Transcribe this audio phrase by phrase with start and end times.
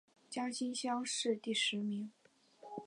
[0.31, 2.11] 江西乡试第十名。